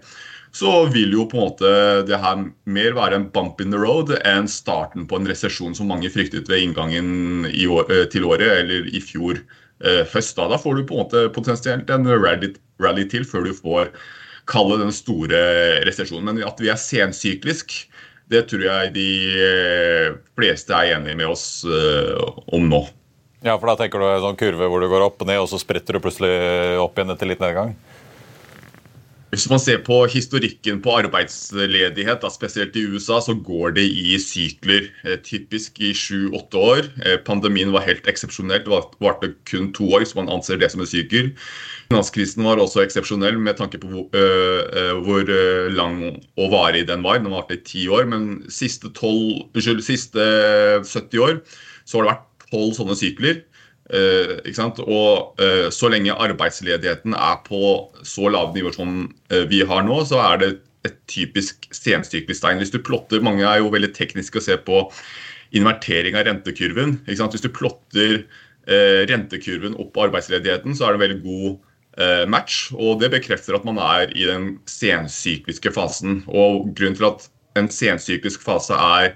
[0.54, 1.70] så vil jo på en måte
[2.06, 5.90] det her mer være en bump in the road enn starten på en resesjon som
[5.90, 10.36] mange fryktet ved inngangen år, eh, til året eller i fjor eh, høst.
[10.38, 10.46] Da.
[10.52, 12.52] da får du på en måte potensielt en rally,
[12.84, 13.90] rally til før du får
[14.50, 15.40] kalle den store
[15.88, 16.30] resesjonen.
[16.30, 17.74] Men at vi er sensyklisk,
[18.30, 22.84] det tror jeg de eh, fleste er enige med oss om nå.
[23.44, 25.50] Ja, for da tenker du en sånn kurve hvor du går opp og ned, og
[25.50, 27.74] så spretter du plutselig opp igjen etter litt nedgang?
[29.34, 34.20] Hvis man ser på historikken på arbeidsledighet, da, spesielt i USA, så går det i
[34.22, 34.92] sykler.
[35.02, 36.90] Eh, typisk i sju-åtte år.
[37.02, 38.62] Eh, pandemien var helt eksepsjonell.
[38.62, 41.32] Det varte kun to år, så man anser det som en sykkel.
[41.90, 45.32] Finanskrisen var også eksepsjonell med tanke på hvor, hvor
[45.74, 45.98] lang
[46.38, 47.18] og varig den var.
[47.18, 50.30] Den varte i ti år, men siste, 12, unnskyld, siste
[50.86, 51.42] 70 år
[51.90, 53.42] så har det vært tolv sånne sykler.
[53.94, 54.40] Uh,
[54.88, 57.60] og uh, så lenge arbeidsledigheten er på
[58.02, 60.50] så lave nivåer som uh, vi har nå, så er det
[60.88, 62.58] et typisk sensyklestein.
[62.58, 64.88] Hvis du plotter, Mange er jo veldig tekniske og ser på
[65.54, 66.98] invertering av rentekurven.
[67.06, 68.24] Hvis du plotter
[69.08, 72.74] rentekurven opp arbeidsledigheten, så er det en veldig god match.
[72.74, 76.24] og Det bekrefter at man er i den sensykliske fasen.
[76.28, 77.28] og Grunnen til at
[77.60, 79.14] en sensyklisk fase er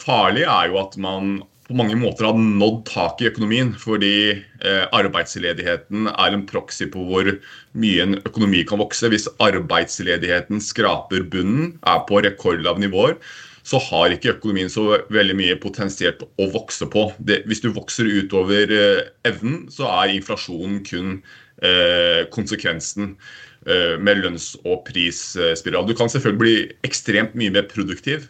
[0.00, 1.42] farlig, er jo at man
[1.72, 3.72] på mange måter har nådd taket i økonomien.
[3.80, 7.30] Fordi eh, arbeidsledigheten er en proxy på hvor
[7.72, 9.08] mye en økonomi kan vokse.
[9.12, 13.16] Hvis arbeidsledigheten skraper bunnen, er på rekordlave nivåer,
[13.66, 17.06] så har ikke økonomien så veldig mye potensielt å vokse på.
[17.22, 21.16] Det, hvis du vokser utover eh, evnen, så er inflasjonen kun
[21.62, 23.14] eh, konsekvensen
[23.66, 25.86] eh, med lønns- og prisspiral.
[25.86, 26.56] Du kan selvfølgelig bli
[26.90, 28.28] ekstremt mye mer produktiv.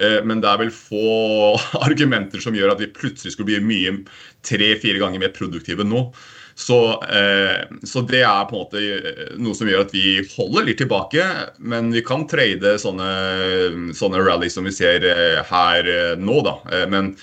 [0.00, 3.98] Eh, men det er vel få argumenter som gjør at vi plutselig skulle bli mye
[4.46, 6.06] tre-fire ganger mer produktive nå.
[6.54, 6.78] Så,
[7.08, 10.82] eh, så, det er på en måte eh, noe som gjør at vi holder litt
[10.82, 11.28] tilbake.
[11.60, 15.06] Men vi kan trade sånne, sånne rally som vi ser
[15.48, 16.58] her nå, da.
[16.92, 17.14] Men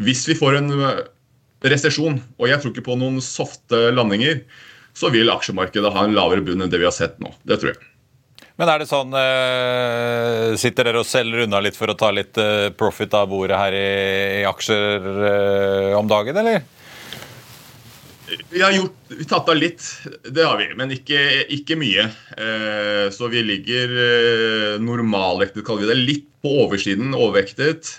[0.00, 0.72] hvis vi får en
[1.66, 4.42] resesjon, og jeg tror ikke på noen softe landinger,
[4.96, 7.32] så vil aksjemarkedet ha en lavere bunn enn det vi har sett nå.
[7.48, 7.95] Det tror jeg.
[8.56, 12.38] Men er det sånn uh, Sitter dere og selger unna litt for å ta litt
[12.40, 13.90] uh, profit av bordet her i,
[14.40, 16.64] i aksjer uh, om dagen, eller?
[18.50, 19.84] Vi har gjort, vi tatt av litt,
[20.34, 21.20] det har vi, men ikke,
[21.54, 22.08] ikke mye.
[23.14, 23.92] så vi ligger
[24.82, 25.98] normalvektet, kaller vi det.
[26.08, 27.92] Litt på oversiden, overvektet.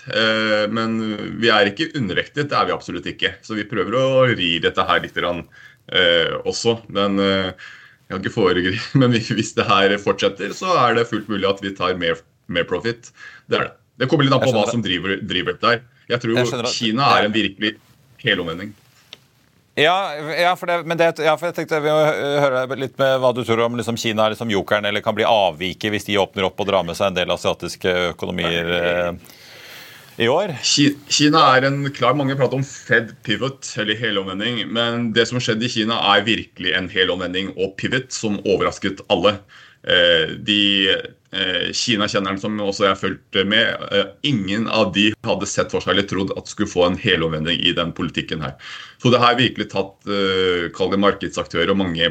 [0.68, 0.98] men
[1.40, 3.38] vi er ikke undervektet, det er vi absolutt ikke.
[3.40, 6.76] Så vi prøver å ri dette her litt også.
[6.92, 7.16] Men
[8.08, 11.74] kan ikke foregripe, men hvis det her fortsetter, så er det fullt mulig at vi
[11.76, 13.12] tar mer, mer profit.
[13.46, 13.76] Det er det.
[13.98, 15.80] Det kommer litt an på hva som driver, driver her.
[16.08, 16.68] Jeg tror jeg at...
[16.70, 17.72] Kina er en virkelig
[18.22, 18.70] helomvending.
[19.78, 21.98] Ja, ja, for det, men det, ja, for jeg tenkte vi må
[22.42, 25.26] høre litt med hva du tror om liksom Kina er liksom jokeren, eller kan bli
[25.28, 28.72] avviket hvis de åpner opp og drar med seg en del asiatiske økonomier.
[28.78, 29.36] Eh,
[30.18, 30.54] i år?
[30.64, 34.64] Kina er en klar Mange prater om Fed pivot, eller helomvending.
[34.74, 39.38] Men det som skjedde i Kina, er virkelig en helomvending og pivot som overrasket alle.
[39.86, 45.70] Eh, de eh, Kina-kjennerne som også jeg fulgte med, eh, ingen av de hadde sett
[45.72, 48.56] for seg eller trodd at skulle få en helomvending i den politikken her.
[48.98, 50.10] Så det har virkelig tatt
[50.74, 52.10] kall markedsaktører og mange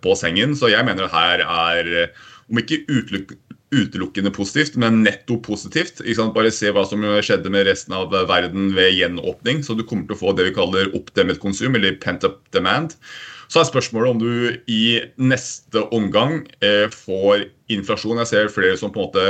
[0.00, 0.56] på sengen.
[0.56, 1.90] Så jeg mener det her er
[2.48, 2.82] om ikke
[3.74, 6.02] utelukkende positivt, men netto positivt.
[6.34, 9.62] Bare se hva som skjedde med resten av verden ved gjenåpning.
[9.66, 12.96] Så du kommer til å få det vi kaller oppdemmet konsum, eller pent up demand.
[13.52, 14.84] Så er spørsmålet om du i
[15.20, 18.20] neste omgang eh, får inflasjon.
[18.22, 19.26] Jeg ser flere som på en måte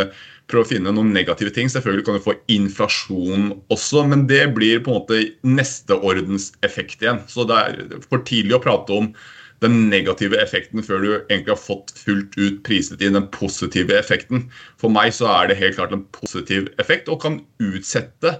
[0.50, 1.70] prøver å finne noen negative ting.
[1.72, 7.22] Selvfølgelig kan du få inflasjon også, men det blir på en måte nesteordens effekt igjen.
[7.30, 9.10] Så det er for tidlig å prate om
[9.64, 14.46] den negative effekten før du egentlig har fått fullt ut priset inn den positive effekten.
[14.80, 18.36] For meg så er det helt klart en positiv effekt og kan utsette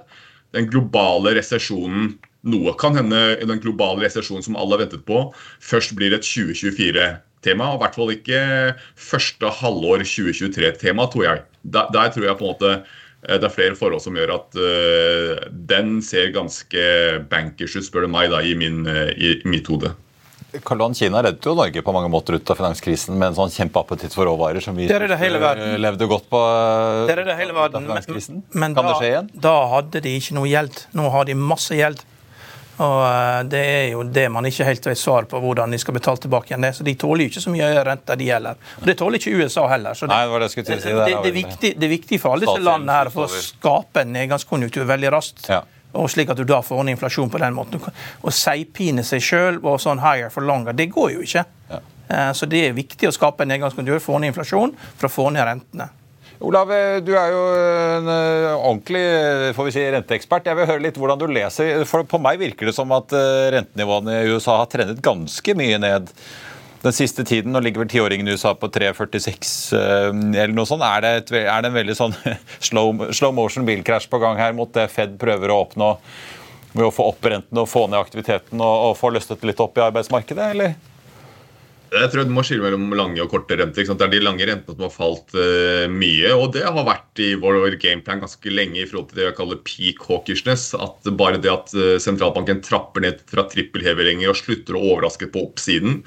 [0.54, 2.14] den globale resesjonen
[2.48, 2.74] noe.
[2.80, 5.26] Kan hende den globale resesjonen som alle har ventet på,
[5.64, 7.70] først blir et 2024-tema.
[7.72, 8.42] Og i hvert fall ikke
[9.00, 11.42] første halvår 2023-tema, tror jeg.
[11.64, 14.58] Der, der, tror jeg på en måte eh, det er flere forhold som gjør at
[14.60, 16.88] uh, den ser ganske
[17.32, 19.94] bankers ut, spør du meg, da, i, min, uh, i mitt hode.
[20.62, 23.52] Karl Johan Kina reddet jo Norge på mange måter ut av finanskrisen med en sånn
[23.54, 26.40] kjempeappetitt for råvarer som vi levde godt på
[27.08, 27.86] det det hele verden.
[27.88, 28.42] finanskrisen.
[28.52, 29.30] Men, kan da, det skje igjen?
[29.46, 30.84] Da hadde de ikke noe gjeld.
[30.94, 32.04] Nå har de masse gjeld.
[32.82, 35.94] Og eh, Det er jo det man ikke helt vet svar på, hvordan de skal
[35.94, 36.72] betale tilbake igjen det.
[36.78, 38.58] Så De tåler jo ikke så mye renter, de heller.
[38.80, 39.94] Og Det tåler ikke USA heller.
[39.94, 40.90] Så det, Nei, det, det, jeg si.
[40.90, 43.44] det, det, det, er viktig, det er viktig for alle disse landene her for å
[43.46, 45.48] skape en nedgangskonjunktur veldig raskt.
[45.50, 45.62] Ja
[45.94, 47.82] og slik at du da får ned inflasjon på den måten.
[47.82, 51.44] Å seigpine seg sjøl og sånn higher for longer, det går jo ikke.
[51.70, 51.82] Ja.
[52.08, 55.28] Eh, så det er viktig å skape en nedgangskonjunktur, få ned inflasjon for å få
[55.34, 55.90] ned rentene.
[56.44, 56.68] Olav,
[57.06, 59.04] du er jo en eh, ordentlig
[59.56, 60.50] får vi si, renteekspert.
[60.50, 61.84] Jeg vil høre litt hvordan du leser.
[61.88, 65.78] For På meg virker det som at eh, rentenivåene i USA har trendet ganske mye
[65.80, 66.10] ned
[66.84, 67.54] den siste tiden.
[67.54, 70.08] Nå ligger vel tiåringen i USA på 3,46 eh,
[70.42, 70.84] eller noe sånt.
[70.84, 72.16] Er det, et, er det en veldig sånn
[72.68, 75.94] slow, slow motion bilkrasj på gang her mot det Fed prøver å oppnå
[76.74, 79.78] ved å få opp renten og få ned aktiviteten og, og få løstet litt opp
[79.78, 80.74] i arbeidsmarkedet, eller?
[81.94, 83.86] Jeg tror Du må skille mellom lange og korte renter.
[83.86, 86.32] Det er de lange rentene som har falt uh, mye.
[86.34, 89.60] og Det har vært i vår gameplan ganske lenge i forhold til det jeg kaller
[89.66, 90.72] peak hawkishness.
[90.74, 95.46] At bare det at uh, sentralbanken trapper ned fra trippelheveringer og slutter å overraske på
[95.46, 96.02] oppsiden,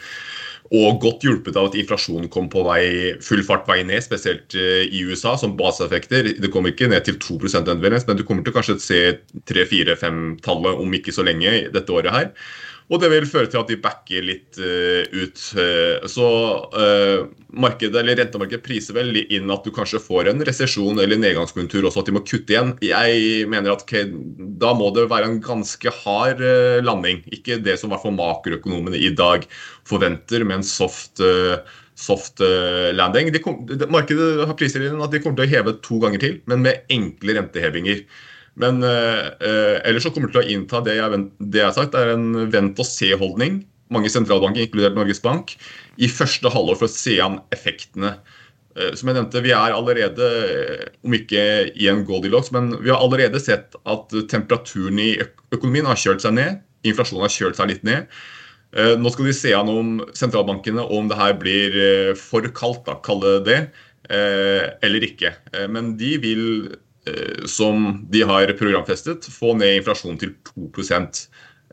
[0.75, 4.83] og godt hjulpet av at inflasjonen kom på vei, full fart vei ned, spesielt eh,
[4.87, 6.33] i USA, som baseeffekter.
[6.41, 9.01] Det kommer ikke ned til 2 nødvendigvis, men du kommer til kanskje å se
[9.47, 12.31] 3-4-5-tallet om ikke så lenge dette året her.
[12.87, 15.41] Og det vil føre til at de backer litt uh, ut.
[15.59, 16.27] Uh, så
[16.71, 21.89] uh, markedet, eller rentemarkedet priser vel inn at du kanskje får en resesjon eller nedgangskonjunktur
[21.89, 22.71] også, at de må kutte igjen.
[22.85, 24.07] Jeg mener at okay,
[24.61, 26.43] da må det være en ganske hard
[26.87, 27.19] landing.
[27.35, 29.43] Ikke det som i makroøkonomene i dag
[29.87, 31.19] forventer, med en soft
[31.97, 32.39] soft
[32.93, 33.31] landing.
[33.33, 36.35] De kom, markedet har priser inn at de kommer til å heve to ganger til,
[36.47, 38.03] men med enkle rentehevinger.
[38.57, 41.97] Men eh, ellers så kommer det til å innta det jeg, det jeg har sagt,
[41.97, 43.61] er en vent-og-se-holdning.
[43.93, 45.53] Mange sentralbanker, inkludert Norges Bank,
[46.01, 48.15] i første halvår for å se an effektene.
[48.77, 50.29] Eh, som jeg nevnte, Vi er allerede,
[51.05, 51.43] om ikke
[51.73, 55.11] i en Goldilocks, men vi har allerede sett at temperaturen i
[55.53, 56.61] økonomien har kjølt seg ned.
[56.85, 58.09] Inflasjonen har kjølt seg litt ned.
[58.73, 62.85] Eh, nå skal de se an om sentralbankene om det her blir eh, for kaldt,
[62.89, 63.67] da, kalle det,
[64.07, 65.33] eller ikke.
[65.67, 66.43] Men de vil,
[67.49, 70.67] som de har programfestet, få ned inflasjonen til 2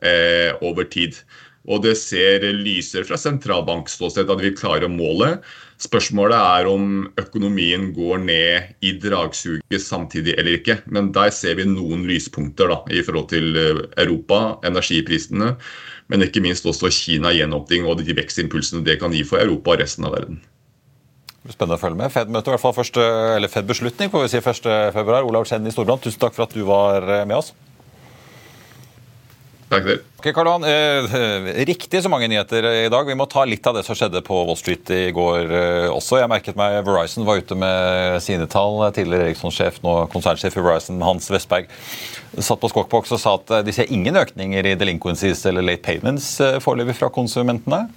[0.03, 1.19] eh, over tid.
[1.65, 5.41] Og det ser lyser fra sentralbankståsted at vi klarer målet.
[5.81, 10.77] Spørsmålet er om økonomien går ned i dragsuget samtidig eller ikke.
[10.85, 15.55] Men der ser vi noen lyspunkter da, i forhold til eh, Europa, energiprisene,
[16.13, 19.81] men ikke minst også Kina gjenåpning og de vekstimpulsene det kan gi for Europa og
[19.81, 20.43] resten av verden.
[21.45, 22.09] Spennende å følge med.
[22.13, 23.03] Fed-møte, i hvert fall første,
[23.35, 25.21] eller Fed-beslutning får vi si 1.2.
[25.27, 27.53] Olav Chen i Storbrand, tusen takk for at du var eh, med oss.
[29.65, 30.01] Takk til.
[30.19, 33.05] Okay, Karl Johan, eh, Riktig så mange nyheter i dag.
[33.05, 36.19] Vi må ta litt av det som skjedde på Wall Street i går eh, også.
[36.21, 38.77] Jeg merket meg Verizon var ute med sine tall.
[38.93, 41.69] Tidligere Eriksson-sjef, nå konsernsjef i Verizon, Hans Vestberg,
[42.37, 46.35] satt på skokkboks og sa at de ser ingen økninger i delinquencies eller late payments
[46.41, 47.87] eh, foreløpig fra konsumentene.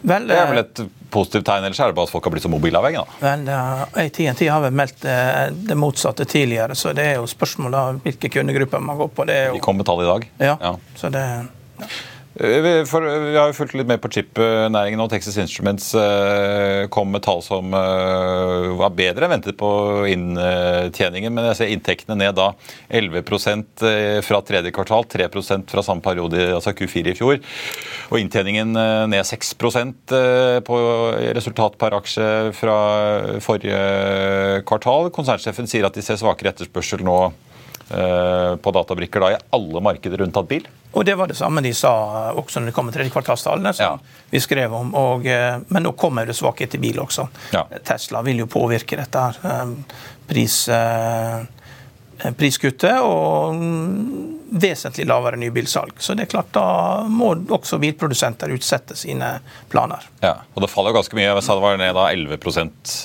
[0.00, 0.82] Vel, det er vel et
[1.12, 3.18] positivt tegn, ellers er det bare at folk har blitt så mobilavhengige?
[3.20, 3.48] Vel,
[4.04, 8.30] ATNT har vel meldt eh, det motsatte tidligere, så det er jo spørsmål om hvilke
[8.32, 9.26] kundegrupper man går på.
[9.28, 9.58] Det jo...
[9.58, 10.30] De kom med tall i dag?
[10.38, 10.72] Ja, ja.
[10.96, 11.26] så det...
[11.82, 11.92] Ja.
[12.40, 17.10] Eh, for, vi har jo fulgt litt med på chip-næringen, og Texas Instruments eh, kom
[17.12, 19.70] med tall som eh, var bedre enn ventet på
[20.08, 21.34] inntjeningen.
[21.36, 22.52] Men jeg ser inntektene ned da
[22.96, 23.84] 11%
[24.24, 27.42] fra tredje kvartal, 3% fra samme periode, altså Q4 i fjor.
[28.08, 30.16] Og inntjeningen ned 6%
[30.66, 30.80] på
[31.36, 32.78] resultat per aksje fra
[33.44, 35.12] forrige kvartal.
[35.14, 37.20] Konsernsjefen sier at de ser svakere etterspørsel nå
[37.90, 40.68] på databrikker da i alle markeder unntatt bil.
[40.92, 41.92] Og Det var det samme de sa
[42.34, 43.72] også når det kom tredje tredjekvartalstallene.
[43.72, 44.16] som ja.
[44.30, 44.94] vi skrev om.
[44.94, 47.28] Og, eh, men nå kommer det svakhet i bil også.
[47.54, 47.64] Ja.
[47.84, 49.18] Tesla vil jo påvirke dette.
[49.18, 49.38] her.
[49.44, 49.68] Eh,
[50.26, 51.44] pris, eh,
[52.36, 53.54] priskuttet og
[54.50, 55.98] vesentlig lavere nybilsalg.
[56.02, 56.64] Så det er klart da
[57.08, 59.36] må også bilprodusenter utsette sine
[59.70, 60.06] planer.
[60.24, 61.28] Ja, og Det faller jo ganske mye.
[61.28, 62.38] Jeg sa det var ned da 11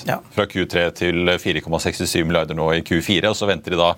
[0.10, 0.20] ja.
[0.36, 3.30] fra Q3 til 4,67 milliarder nå i Q4.
[3.30, 3.94] Og så venter de da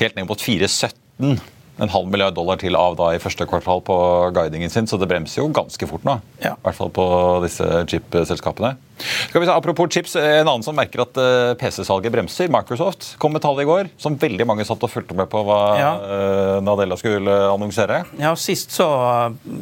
[0.00, 1.36] helt ned mot 4,17
[1.76, 3.96] en halv milliard dollar til av da i første kvartal på
[4.32, 6.14] guidingen sin, så det bremser jo ganske fort nå.
[6.40, 6.54] Ja.
[6.54, 7.06] I hvert fall på
[7.44, 8.76] disse chip-selskapene.
[8.98, 12.48] Skal vi ta, Apropos chips, en annen som merker at uh, PC-salget bremser.
[12.52, 15.60] Microsoft kom med tall i går som veldig mange satt og fulgte med på hva
[15.80, 15.92] ja.
[16.00, 18.02] uh, Nadella skulle annonsere.
[18.20, 18.86] Ja, Sist så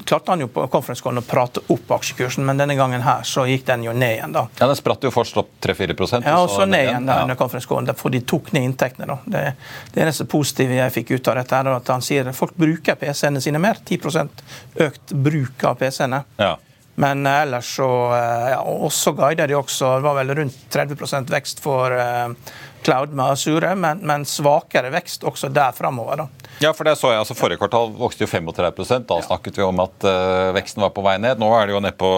[0.05, 3.67] klarte han jo på conference å prate opp aksjekursen, men denne gangen her så gikk
[3.69, 4.35] den jo ned igjen.
[4.35, 4.47] da.
[4.59, 7.95] Ja, Den spratt jo først opp 3-4 Ja, og så ned igjen der under conference
[7.99, 9.09] for de tok ned inntektene.
[9.09, 9.19] da.
[9.27, 9.45] Det,
[9.95, 12.99] det eneste positive jeg fikk ut av dette, er at han sier at folk bruker
[13.01, 13.81] PC-ene sine mer.
[13.85, 14.29] 10
[14.85, 16.25] økt bruk av PC-ene.
[16.41, 16.55] Ja.
[16.95, 21.63] Men ellers så eh, ja, også guider de også Det var vel rundt 30 vekst
[21.63, 22.31] for uh,
[22.85, 26.27] Cloud med Asure, men, men, svakere vekst også der framover.
[26.61, 27.23] Ja, for det så jeg.
[27.23, 31.03] altså Forrige kvartal vokste jo 35% Da snakket vi om at uh, veksten var på
[31.07, 31.41] vei ned.
[31.41, 32.11] Nå er det jo nede på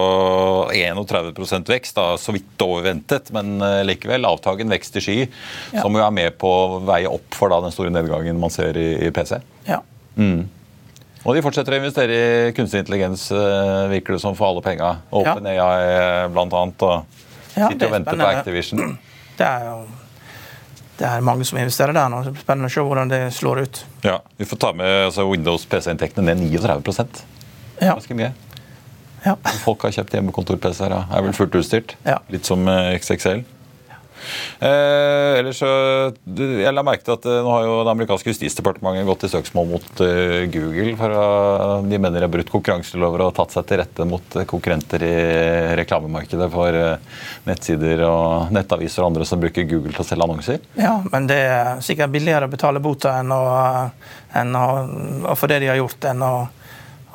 [0.75, 3.31] 31 vekst, da, så vidt overventet.
[3.35, 5.81] Men uh, likevel avtagen vekst i sky, ja.
[5.81, 8.77] som jo er med på å veie opp for da, den store nedgangen man ser
[8.77, 9.39] i, i PC.
[9.71, 9.81] Ja.
[10.19, 10.49] Mm.
[11.27, 14.93] Og de fortsetter å investere i kunstig intelligens, eh, virker det som, for alle penga.
[15.11, 15.67] Open ja.
[16.31, 16.85] blant annet.
[16.87, 18.23] Og ja, sitter og venter spennende.
[18.23, 18.99] på Activision.
[19.37, 19.79] Det er jo
[20.97, 22.23] det er mange som investerer der nå.
[22.39, 23.83] Spennende å se hvordan det slår ut.
[24.01, 27.05] Ja, Vi får ta med altså, Windows PC-inntektene ned 39
[27.77, 27.93] ja.
[27.93, 28.31] Ganske mye.
[29.21, 29.35] Ja.
[29.61, 30.95] Folk har kjøpt hjemmekontor-PC-er.
[30.97, 31.93] Er vel fullt utstyrt.
[32.07, 32.17] Ja.
[32.33, 33.43] Litt som eh, XXL.
[34.59, 39.25] Eh, ellers Jeg la merke til at eh, nå har jo det amerikanske justisdepartementet gått
[39.27, 40.95] i søksmål mot uh, Google.
[40.99, 41.27] for å,
[41.87, 45.15] De mener de har brutt konkurranselover og tatt seg til rette mot konkurrenter i
[45.81, 50.61] reklamemarkedet for uh, nettsider og nettaviser og andre som bruker Google til å selge annonser.
[50.79, 53.41] Ja, men det er sikkert billigere å betale bota enn å,
[54.37, 54.67] enn å,
[55.35, 56.35] for det de har gjort, enn å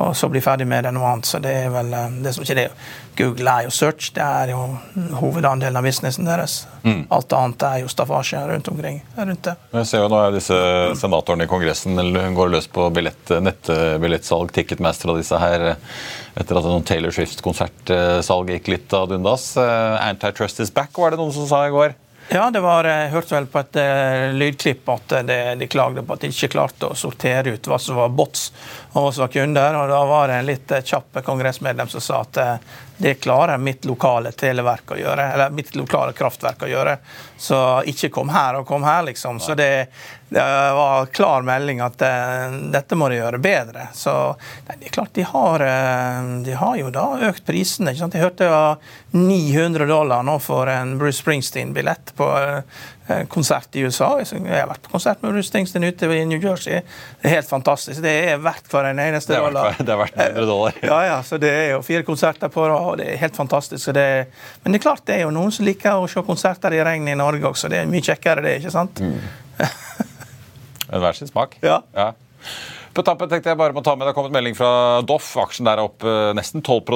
[0.03, 1.29] og så bli ferdig med det noe annet.
[1.29, 2.69] Så det er vel eh, det som ikke det.
[3.17, 4.61] Google er jo search, det er jo
[5.21, 6.63] hovedandelen av businessen deres.
[6.83, 7.05] Mm.
[7.13, 9.03] Alt annet er jo staffasje rundt omkring.
[9.17, 9.57] rundt det.
[9.77, 10.61] Jeg ser jo nå er disse
[11.01, 15.75] Senatorene i Kongressen hun går løs på billett, nettbillettsalg, Ticketmaster og disse her,
[16.33, 19.53] etter at noen Taylor Swift-konsertsalg gikk litt ad undas.
[19.61, 21.99] Eh, Antitrust is back, var det noen som sa i går.
[22.33, 26.15] Ja, det var, jeg hørte vel på et uh, lydklipp at det, de klagde på
[26.15, 28.47] at de ikke klarte å sortere ut hva som var bots
[28.93, 29.77] og hva som var kunder.
[29.77, 33.59] og Da var det en litt uh, kjapp kongressmedlem som sa at uh, det klarer
[33.59, 36.97] mitt lokale televerk å gjøre, eller mitt lokale kraftverk å gjøre.
[37.37, 37.59] Så
[37.91, 39.41] ikke kom her og kom her, liksom.
[39.43, 39.87] Så det,
[40.29, 40.45] det
[40.79, 43.89] var klar melding at uh, dette må de gjøre bedre.
[43.97, 44.15] Så
[44.69, 47.91] det er klart, de har, uh, de har jo da økt prisene.
[47.91, 48.19] ikke sant?
[48.19, 48.79] Jeg hørte det var
[49.17, 52.85] 900 dollar nå for en Bruce Springsteen-billett på uh,
[53.29, 54.09] konsert i USA.
[54.23, 56.81] Jeg har vært på konsert med Bruce Springsteen ute i New Jersey.
[57.21, 58.03] Det er helt fantastisk.
[58.05, 59.77] Det er verdt hver en eneste dollar.
[59.79, 60.79] Det er verdt 100 dollar.
[60.83, 63.91] Ja, ja, så det er jo fire konserter på rad, og det er helt fantastisk.
[63.95, 64.29] Det er,
[64.63, 67.11] men det er klart det er jo noen som liker å se konserter i regn
[67.11, 67.73] i Norge også.
[67.73, 69.03] Det er mye kjekkere, det, ikke sant?
[69.03, 69.19] Mm.
[71.03, 71.59] Hver sin smak.
[71.65, 71.81] Ja.
[71.97, 72.13] ja.
[72.93, 75.31] På tappen tenkte jeg bare må ta med, Det har kommet melding fra Doff.
[75.41, 76.91] Aksjen der er opp eh, nesten 12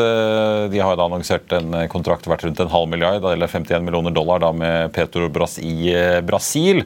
[0.00, 4.14] eh, De har da annonsert en kontrakt verdt rundt en halv milliard, eller 51 millioner
[4.16, 6.82] dollar da med Petrobras i eh, Brasil.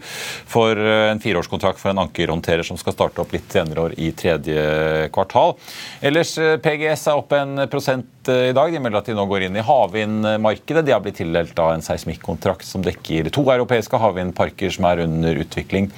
[0.51, 4.67] For en fireårskontrakt for en ankerhåndterer som skal starte opp litt senere år i tredje
[5.15, 5.55] kvartal.
[6.03, 8.73] Ellers PGS er opp en prosent i dag.
[8.73, 10.85] De melder at de nå går inn i havvindmarkedet.
[10.87, 15.91] De har blitt tildelt en seismikkontrakt som dekker to europeiske havvindparker som er under utvikling.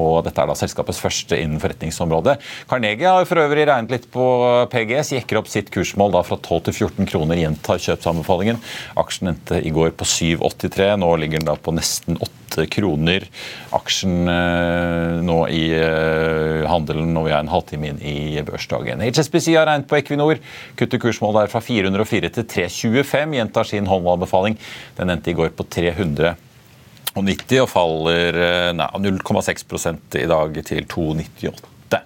[0.00, 2.36] Og dette er da selskapets første innen forretningsområdet.
[2.70, 4.28] Carnegie har for øvrig regnet litt på
[4.72, 8.62] PGS, jekker opp sitt kursmål da fra 12 til 14 kroner, gjentar kjøpsanbefalingen.
[9.00, 10.94] Aksjen endte i går på 7,83.
[11.00, 13.26] Nå ligger den da på nesten 8 kroner.
[13.74, 19.02] Aksjen eh, nå i eh, handelen når vi er en halvtime inn i børsdagen.
[19.04, 20.40] HSBC har regnet på Equinor.
[20.78, 24.58] Kutter kursmålet der fra 404 til 325, gjentar sin håndanbefaling.
[24.98, 28.40] Den endte i går på 390 og faller
[28.74, 32.02] 0,6 i dag til 298 åtte.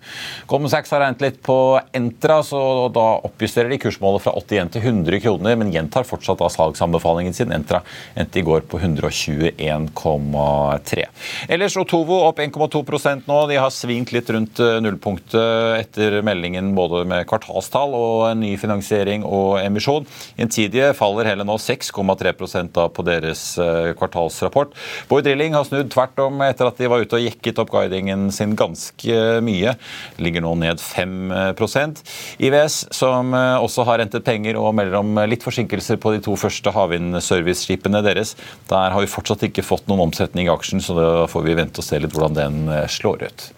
[0.46, 4.82] Goldman Sachs har regnet litt på Entra, så da oppjusterer de kursmålet fra 81 til
[4.82, 7.52] 100 kroner, men gjentar fortsatt da salgsanbefalingen sin.
[7.52, 7.82] Entra
[8.16, 11.04] endte i går på 121,3.
[11.48, 13.38] Ellers Otovo opp 1,2% nå.
[13.50, 18.56] De har svingt litt rundt eh, nullpunktet etter meldingen både med kvartalstall og en ny
[18.60, 20.06] finansiering og emisjon.
[20.38, 24.70] Gjensidige faller hele nå 6,3 da på deres eh, kvartalsrapport.
[25.10, 28.28] Boy Drilling har snudd tvert om etter at de var ute og jekket opp guidingen
[28.34, 29.74] sin ganske mye
[30.22, 32.02] ligger nå ned 5%
[32.44, 36.36] IVS, som eh, også har rentet penger og melder om litt forsinkelser på de to
[36.38, 38.34] første havvindserviceskipene deres.
[38.70, 41.82] Der har vi fortsatt ikke fått noen omsetning i aksjen, så da får vi vente
[41.82, 43.48] og se litt hvordan den eh, slår ut.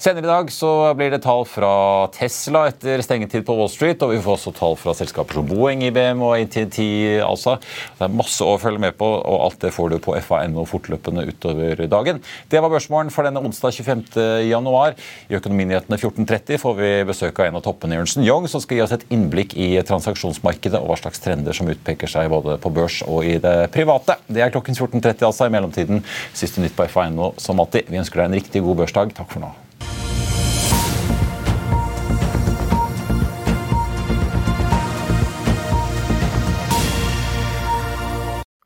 [0.00, 4.14] Senere i dag så blir det tall fra Tesla etter stengetid på Wall Street, og
[4.14, 6.78] vi får også tall fra selskaper som Boeing, IBM og ATT.
[7.20, 7.58] Altså.
[7.98, 11.26] Det er masse å følge med på, og alt det får du på fa.no fortløpende
[11.28, 12.24] utover dagen.
[12.48, 14.02] Det var børsmålen for denne onsdag 25.
[14.48, 14.96] januar.
[15.28, 18.86] I Økonominyhetene 14.30 får vi besøk av en av toppene Ernst Young, som skal gi
[18.88, 23.02] oss et innblikk i transaksjonsmarkedet og hva slags trender som utpeker seg både på børs
[23.04, 24.16] og i det private.
[24.32, 25.44] Det er klokken 14.30 altså.
[25.44, 27.92] I mellomtiden siste nytt på fa.no som alltid.
[27.92, 29.20] Vi ønsker deg en riktig god børsdag.
[29.20, 29.58] Takk for nå.